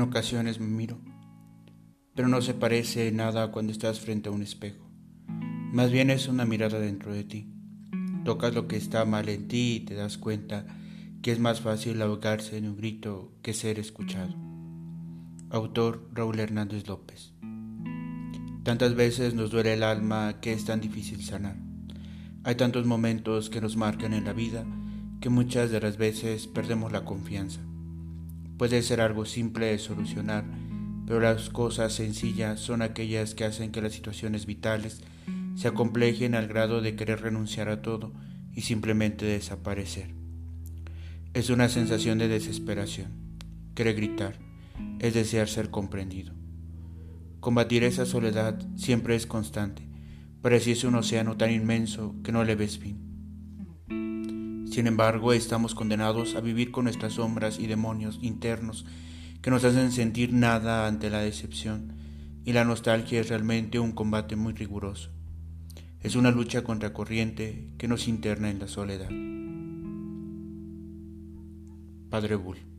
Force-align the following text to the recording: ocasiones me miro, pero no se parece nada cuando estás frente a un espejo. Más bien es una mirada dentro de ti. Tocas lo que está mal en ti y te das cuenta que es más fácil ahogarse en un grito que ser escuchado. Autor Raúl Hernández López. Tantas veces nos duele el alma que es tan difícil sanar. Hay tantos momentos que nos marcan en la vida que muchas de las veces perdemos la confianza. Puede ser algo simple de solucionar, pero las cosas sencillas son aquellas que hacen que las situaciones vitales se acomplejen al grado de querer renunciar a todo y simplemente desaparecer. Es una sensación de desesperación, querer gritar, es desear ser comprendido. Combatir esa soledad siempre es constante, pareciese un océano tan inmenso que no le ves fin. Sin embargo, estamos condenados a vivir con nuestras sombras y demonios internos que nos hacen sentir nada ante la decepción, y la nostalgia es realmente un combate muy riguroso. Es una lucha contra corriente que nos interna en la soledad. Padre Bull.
ocasiones 0.00 0.60
me 0.60 0.66
miro, 0.66 0.98
pero 2.14 2.28
no 2.28 2.42
se 2.42 2.54
parece 2.54 3.10
nada 3.12 3.52
cuando 3.52 3.72
estás 3.72 4.00
frente 4.00 4.28
a 4.28 4.32
un 4.32 4.42
espejo. 4.42 4.90
Más 5.72 5.90
bien 5.90 6.10
es 6.10 6.28
una 6.28 6.44
mirada 6.44 6.78
dentro 6.78 7.12
de 7.12 7.24
ti. 7.24 7.52
Tocas 8.24 8.54
lo 8.54 8.66
que 8.66 8.76
está 8.76 9.04
mal 9.04 9.28
en 9.28 9.48
ti 9.48 9.76
y 9.76 9.80
te 9.80 9.94
das 9.94 10.18
cuenta 10.18 10.66
que 11.22 11.32
es 11.32 11.38
más 11.38 11.60
fácil 11.60 12.00
ahogarse 12.02 12.56
en 12.56 12.68
un 12.68 12.76
grito 12.76 13.32
que 13.42 13.52
ser 13.52 13.78
escuchado. 13.78 14.34
Autor 15.50 16.08
Raúl 16.12 16.40
Hernández 16.40 16.86
López. 16.88 17.32
Tantas 18.64 18.94
veces 18.94 19.34
nos 19.34 19.50
duele 19.50 19.74
el 19.74 19.82
alma 19.82 20.40
que 20.40 20.52
es 20.52 20.64
tan 20.64 20.80
difícil 20.80 21.22
sanar. 21.22 21.56
Hay 22.42 22.56
tantos 22.56 22.86
momentos 22.86 23.50
que 23.50 23.60
nos 23.60 23.76
marcan 23.76 24.12
en 24.12 24.24
la 24.24 24.32
vida 24.32 24.64
que 25.20 25.28
muchas 25.28 25.70
de 25.70 25.80
las 25.80 25.96
veces 25.96 26.46
perdemos 26.46 26.90
la 26.92 27.04
confianza. 27.04 27.60
Puede 28.56 28.82
ser 28.82 29.00
algo 29.00 29.26
simple 29.26 29.66
de 29.66 29.78
solucionar, 29.78 30.44
pero 31.06 31.20
las 31.20 31.50
cosas 31.50 31.92
sencillas 31.92 32.58
son 32.58 32.82
aquellas 32.82 33.34
que 33.34 33.44
hacen 33.44 33.70
que 33.70 33.82
las 33.82 33.92
situaciones 33.92 34.46
vitales 34.46 35.02
se 35.56 35.68
acomplejen 35.68 36.34
al 36.34 36.48
grado 36.48 36.80
de 36.80 36.96
querer 36.96 37.20
renunciar 37.20 37.68
a 37.68 37.82
todo 37.82 38.12
y 38.54 38.62
simplemente 38.62 39.26
desaparecer. 39.26 40.14
Es 41.34 41.50
una 41.50 41.68
sensación 41.68 42.18
de 42.18 42.28
desesperación, 42.28 43.12
querer 43.74 43.94
gritar, 43.94 44.38
es 44.98 45.12
desear 45.12 45.48
ser 45.48 45.70
comprendido. 45.70 46.32
Combatir 47.40 47.84
esa 47.84 48.06
soledad 48.06 48.58
siempre 48.76 49.16
es 49.16 49.26
constante, 49.26 49.86
pareciese 50.40 50.86
un 50.86 50.94
océano 50.94 51.36
tan 51.36 51.52
inmenso 51.52 52.14
que 52.24 52.32
no 52.32 52.42
le 52.42 52.54
ves 52.54 52.78
fin. 52.78 53.05
Sin 54.76 54.86
embargo, 54.86 55.32
estamos 55.32 55.74
condenados 55.74 56.34
a 56.34 56.42
vivir 56.42 56.70
con 56.70 56.84
nuestras 56.84 57.14
sombras 57.14 57.58
y 57.58 57.66
demonios 57.66 58.18
internos 58.20 58.84
que 59.40 59.50
nos 59.50 59.64
hacen 59.64 59.90
sentir 59.90 60.34
nada 60.34 60.86
ante 60.86 61.08
la 61.08 61.20
decepción, 61.20 61.94
y 62.44 62.52
la 62.52 62.66
nostalgia 62.66 63.22
es 63.22 63.30
realmente 63.30 63.78
un 63.78 63.92
combate 63.92 64.36
muy 64.36 64.52
riguroso. 64.52 65.08
Es 66.02 66.14
una 66.14 66.30
lucha 66.30 66.62
contra 66.62 66.92
corriente 66.92 67.70
que 67.78 67.88
nos 67.88 68.06
interna 68.06 68.50
en 68.50 68.58
la 68.58 68.68
soledad. 68.68 69.08
Padre 72.10 72.34
Bull. 72.34 72.75